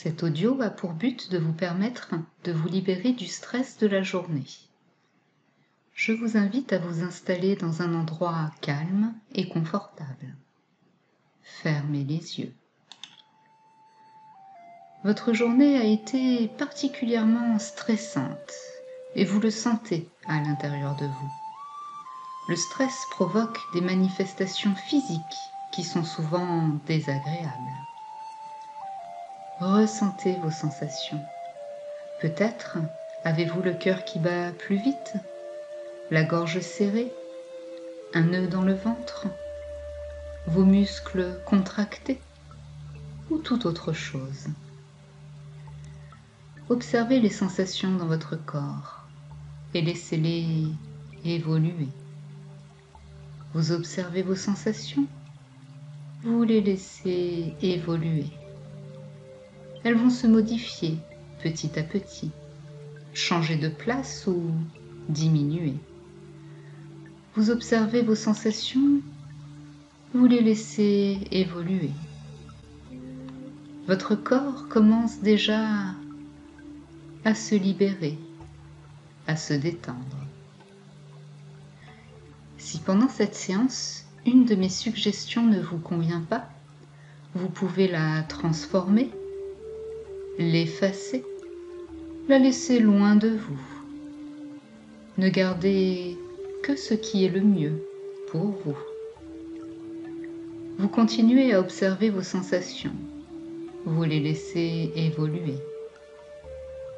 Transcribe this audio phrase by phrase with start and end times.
[0.00, 2.14] Cet audio a pour but de vous permettre
[2.44, 4.46] de vous libérer du stress de la journée.
[5.92, 10.36] Je vous invite à vous installer dans un endroit calme et confortable.
[11.42, 12.54] Fermez les yeux.
[15.02, 18.54] Votre journée a été particulièrement stressante
[19.16, 21.32] et vous le sentez à l'intérieur de vous.
[22.48, 25.40] Le stress provoque des manifestations physiques
[25.72, 27.88] qui sont souvent désagréables.
[29.60, 31.20] Ressentez vos sensations.
[32.20, 32.78] Peut-être
[33.24, 35.14] avez-vous le cœur qui bat plus vite,
[36.12, 37.12] la gorge serrée,
[38.14, 39.26] un nœud dans le ventre,
[40.46, 42.20] vos muscles contractés?
[43.30, 44.46] Ou toute autre chose?
[46.68, 49.00] Observez les sensations dans votre corps
[49.74, 50.68] et laissez-les
[51.24, 51.88] évoluer.
[53.54, 55.08] Vous observez vos sensations,
[56.22, 58.26] vous les laissez évoluer
[59.84, 60.96] elles vont se modifier
[61.42, 62.30] petit à petit,
[63.14, 64.52] changer de place ou
[65.08, 65.74] diminuer.
[67.34, 69.00] Vous observez vos sensations,
[70.14, 71.90] vous les laissez évoluer.
[73.86, 75.64] Votre corps commence déjà
[77.24, 78.18] à se libérer,
[79.26, 80.16] à se détendre.
[82.58, 86.48] Si pendant cette séance, une de mes suggestions ne vous convient pas,
[87.34, 89.10] vous pouvez la transformer
[90.38, 91.24] l'effacer,
[92.28, 93.58] la laisser loin de vous.
[95.18, 96.16] Ne gardez
[96.62, 97.84] que ce qui est le mieux
[98.28, 98.78] pour vous.
[100.78, 102.94] Vous continuez à observer vos sensations,
[103.84, 105.56] vous les laissez évoluer.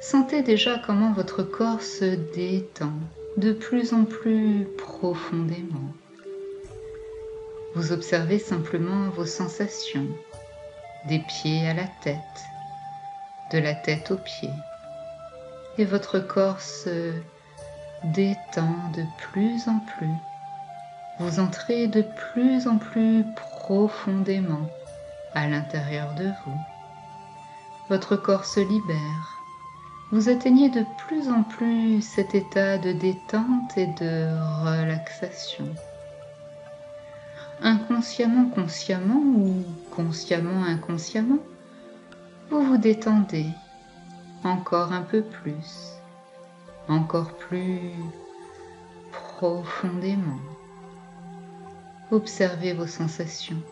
[0.00, 2.92] Sentez déjà comment votre corps se détend
[3.36, 5.92] de plus en plus profondément.
[7.74, 10.06] Vous observez simplement vos sensations,
[11.08, 12.20] des pieds à la tête,
[13.50, 14.50] de la tête aux pieds.
[15.78, 17.12] Et votre corps se
[18.04, 20.14] détend de plus en plus.
[21.18, 24.68] Vous entrez de plus en plus profondément
[25.34, 26.58] à l'intérieur de vous.
[27.88, 29.42] Votre corps se libère.
[30.10, 34.28] Vous atteignez de plus en plus cet état de détente et de
[34.64, 35.66] relaxation.
[37.62, 41.38] Inconsciemment, consciemment ou consciemment, inconsciemment,
[42.50, 43.46] vous vous détendez
[44.44, 45.92] encore un peu plus,
[46.88, 47.92] encore plus
[49.10, 50.40] profondément.
[52.10, 53.62] Observez vos sensations.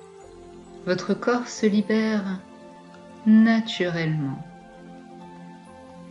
[0.86, 2.40] Votre corps se libère
[3.26, 4.38] naturellement.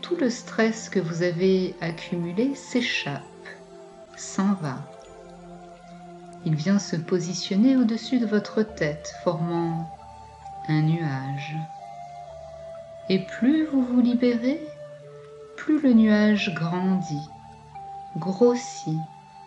[0.02, 3.22] Tout le stress que vous avez accumulé s'échappe,
[4.16, 4.78] s'en va.
[6.46, 9.90] Il vient se positionner au-dessus de votre tête, formant
[10.68, 11.56] un nuage.
[13.12, 14.66] Et plus vous vous libérez,
[15.58, 17.28] plus le nuage grandit,
[18.16, 19.02] grossit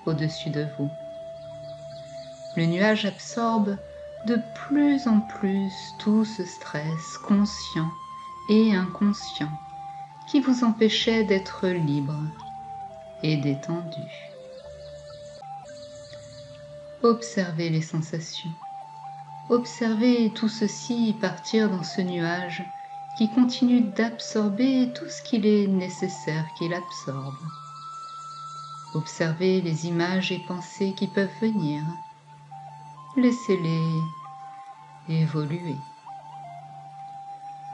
[0.04, 0.90] au-dessus de vous.
[2.58, 3.78] Le nuage absorbe
[4.26, 7.88] de plus en plus tout ce stress conscient
[8.50, 9.58] et inconscient
[10.28, 12.20] qui vous empêchait d'être libre
[13.22, 14.34] et détendu.
[17.02, 18.52] Observez les sensations.
[19.48, 22.62] Observez tout ceci partir dans ce nuage
[23.16, 27.34] qui continue d'absorber tout ce qu'il est nécessaire qu'il absorbe.
[28.94, 31.82] Observez les images et pensées qui peuvent venir.
[33.16, 34.00] Laissez-les
[35.08, 35.76] évoluer.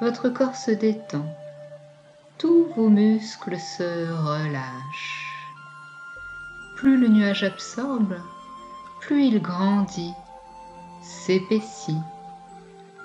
[0.00, 1.26] Votre corps se détend.
[2.38, 5.36] Tous vos muscles se relâchent.
[6.76, 8.16] Plus le nuage absorbe,
[9.00, 10.14] plus il grandit,
[11.02, 12.00] s'épaissit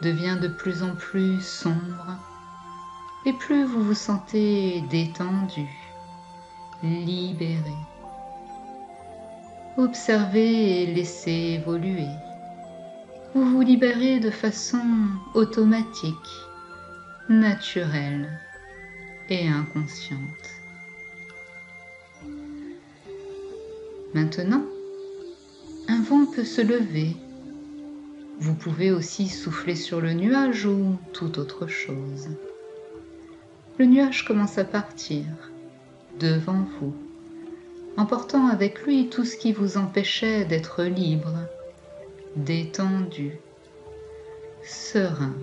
[0.01, 2.17] devient de plus en plus sombre
[3.25, 5.67] et plus vous vous sentez détendu,
[6.83, 7.75] libéré.
[9.77, 12.07] Observez et laissez évoluer.
[13.33, 14.79] Vous vous libérez de façon
[15.33, 16.13] automatique,
[17.27, 18.39] naturelle
[19.29, 20.21] et inconsciente.
[24.13, 24.63] Maintenant,
[25.89, 27.17] un vent peut se lever
[28.39, 32.29] vous pouvez aussi souffler sur le nuage ou toute autre chose.
[33.77, 35.23] Le nuage commence à partir
[36.19, 36.93] devant vous,
[37.97, 41.33] emportant avec lui tout ce qui vous empêchait d'être libre,
[42.35, 43.37] détendu,
[44.65, 45.33] serein.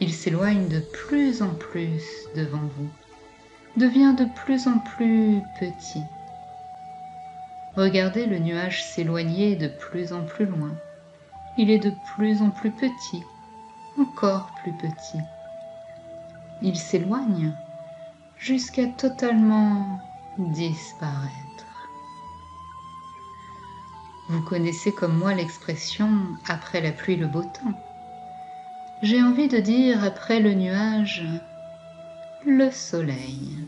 [0.00, 2.02] Il s'éloigne de plus en plus
[2.34, 2.88] devant vous,
[3.76, 6.02] devient de plus en plus petit.
[7.76, 10.74] Regardez le nuage s'éloigner de plus en plus loin
[11.56, 13.24] il est de plus en plus petit,
[13.98, 15.20] encore plus petit.
[16.62, 17.52] il s'éloigne
[18.38, 20.00] jusqu'à totalement
[20.38, 21.40] disparaître.
[24.28, 26.08] Vous connaissez comme moi l'expression
[26.48, 27.78] après la pluie le beau temps.
[29.02, 31.24] J'ai envie de dire après le nuage
[32.46, 33.58] le soleil.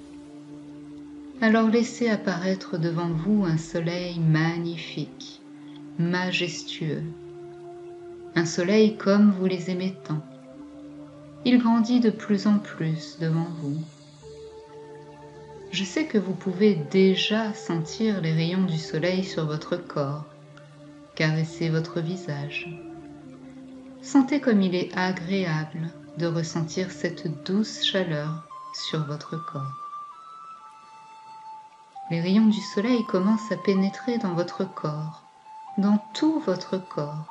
[1.42, 5.42] Alors laissez apparaître devant vous un soleil magnifique,
[5.98, 7.02] majestueux,
[8.34, 10.20] un soleil comme vous les aimez tant.
[11.44, 13.80] Il grandit de plus en plus devant vous.
[15.70, 20.26] Je sais que vous pouvez déjà sentir les rayons du soleil sur votre corps
[21.14, 22.68] caressez votre visage.
[24.02, 29.78] Sentez comme il est agréable de ressentir cette douce chaleur sur votre corps.
[32.10, 35.22] Les rayons du soleil commencent à pénétrer dans votre corps,
[35.78, 37.26] dans tout votre corps,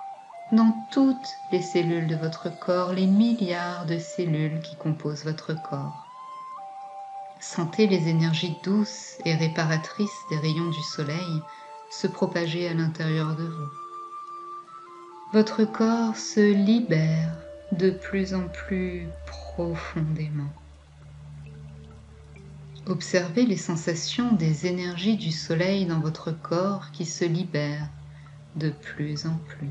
[0.52, 6.08] dans toutes les cellules de votre corps, les milliards de cellules qui composent votre corps.
[7.40, 11.42] Sentez les énergies douces et réparatrices des rayons du soleil
[11.90, 13.72] se propager à l'intérieur de vous.
[15.34, 17.34] Votre corps se libère
[17.72, 20.52] de plus en plus profondément.
[22.88, 27.88] Observez les sensations des énergies du soleil dans votre corps qui se libèrent
[28.56, 29.70] de plus en plus.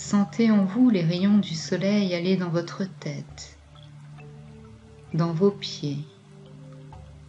[0.00, 3.58] Sentez en vous les rayons du soleil aller dans votre tête,
[5.12, 5.98] dans vos pieds,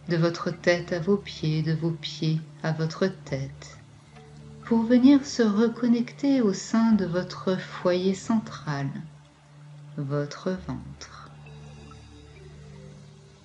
[0.08, 3.76] de votre tête à vos pieds, de vos pieds à votre tête,
[4.64, 8.86] pour venir se reconnecter au sein de votre foyer central,
[9.96, 11.28] votre ventre.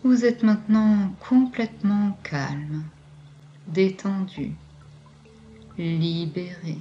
[0.04, 2.84] Vous êtes maintenant complètement calme,
[3.68, 4.54] détendu,
[5.80, 6.78] libéré.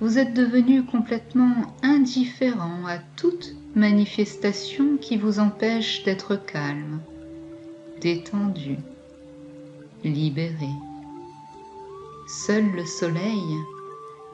[0.00, 7.00] Vous êtes devenu complètement indifférent à toute manifestation qui vous empêche d'être calme
[8.04, 8.76] détendu,
[10.04, 10.68] libéré.
[12.28, 13.56] Seul le soleil,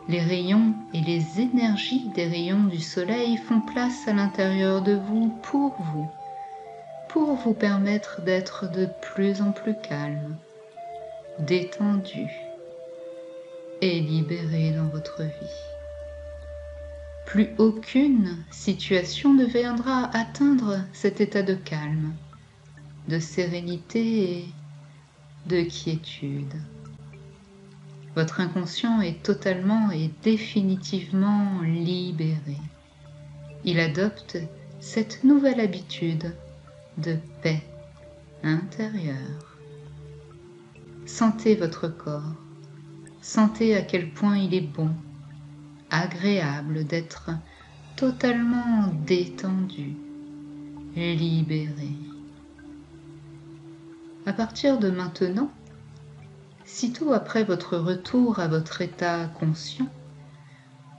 [0.09, 5.29] les rayons et les énergies des rayons du soleil font place à l'intérieur de vous
[5.45, 6.09] pour vous,
[7.11, 10.35] pour vous permettre d'être de plus en plus calme,
[11.39, 12.29] détendu
[13.81, 15.61] et libéré dans votre vie.
[17.27, 22.13] Plus aucune situation ne viendra atteindre cet état de calme
[23.09, 24.45] de sérénité et
[25.47, 26.55] de quiétude.
[28.15, 32.57] Votre inconscient est totalement et définitivement libéré.
[33.65, 34.39] Il adopte
[34.81, 36.35] cette nouvelle habitude
[36.99, 37.63] de paix
[38.43, 39.57] intérieure.
[41.07, 42.35] Sentez votre corps,
[43.21, 44.91] sentez à quel point il est bon,
[45.91, 47.31] agréable d'être
[47.97, 49.95] totalement détendu,
[50.97, 51.91] libéré.
[54.27, 55.51] À partir de maintenant,
[56.65, 59.89] sitôt après votre retour à votre état conscient,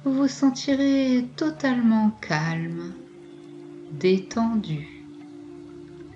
[0.03, 2.93] vous vous sentirez totalement calme,
[3.91, 5.05] détendu,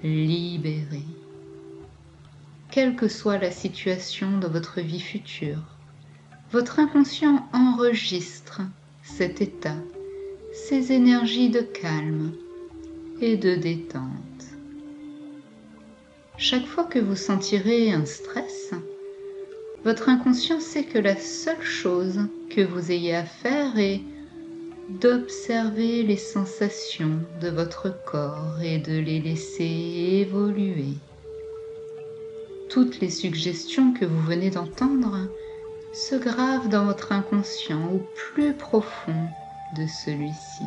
[0.04, 1.04] libéré.
[2.72, 5.75] Quelle que soit la situation de votre vie future,
[6.52, 8.62] votre inconscient enregistre
[9.04, 9.78] cet état,
[10.54, 12.32] ces énergies de calme
[13.22, 14.02] et de détente.
[16.38, 18.72] Chaque fois que vous sentirez un stress,
[19.84, 24.02] votre inconscient sait que la seule chose que vous ayez à faire est
[24.90, 29.64] d'observer les sensations de votre corps et de les laisser
[30.22, 30.94] évoluer.
[32.70, 35.28] Toutes les suggestions que vous venez d'entendre
[35.96, 39.30] se gravent dans votre inconscient au plus profond
[39.75, 40.66] de celui-ci.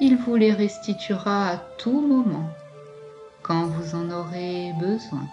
[0.00, 2.48] Il vous les restituera à tout moment
[3.42, 5.24] quand vous en aurez besoin.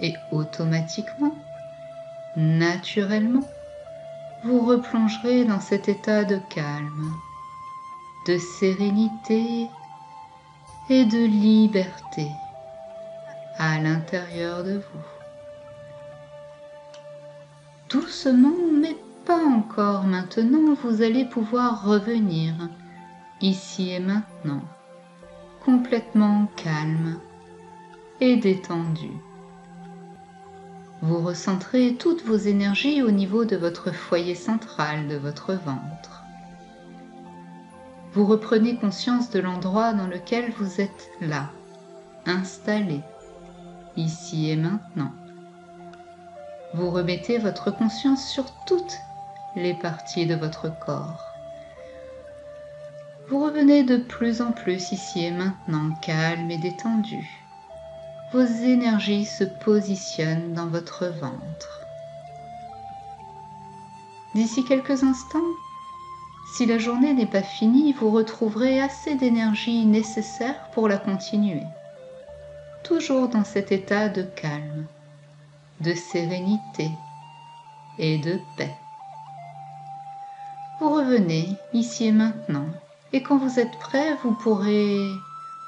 [0.00, 1.34] Et automatiquement,
[2.36, 3.48] naturellement,
[4.42, 7.12] vous replongerez dans cet état de calme,
[8.26, 9.68] de sérénité
[10.90, 12.26] et de liberté
[13.58, 15.11] à l'intérieur de vous.
[17.92, 18.96] Doucement, mais
[19.26, 22.54] pas encore maintenant, vous allez pouvoir revenir
[23.42, 24.62] ici et maintenant
[25.64, 27.20] complètement calme
[28.20, 29.10] et détendu.
[31.02, 36.24] Vous recentrez toutes vos énergies au niveau de votre foyer central de votre ventre.
[38.14, 41.50] Vous reprenez conscience de l'endroit dans lequel vous êtes là,
[42.26, 43.00] installé,
[43.96, 45.12] ici et maintenant.
[46.74, 48.98] Vous remettez votre conscience sur toutes
[49.56, 51.34] les parties de votre corps
[53.28, 57.28] Vous revenez de plus en plus ici et maintenant calme et détendu.
[58.32, 61.82] Vos énergies se positionnent dans votre ventre.
[64.34, 65.40] D'ici quelques instants,
[66.54, 71.64] si la journée n'est pas finie, vous retrouverez assez d'énergie nécessaire pour la continuer.
[72.82, 74.86] Toujours dans cet état de calme,
[75.82, 76.90] de sérénité
[77.98, 78.74] et de paix.
[80.80, 82.66] Vous revenez ici et maintenant
[83.12, 85.10] et quand vous êtes prêt, vous pourrez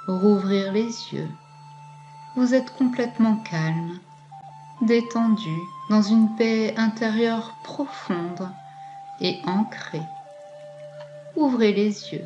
[0.07, 1.29] rouvrir les yeux.
[2.37, 3.99] Vous êtes complètement calme,
[4.81, 5.57] détendu,
[5.91, 8.51] dans une paix intérieure profonde
[9.21, 10.03] et ancrée.
[11.37, 12.25] Ouvrez les yeux,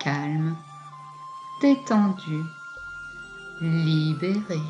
[0.00, 0.56] calme,
[1.62, 2.42] détendu,
[3.60, 4.60] libéré.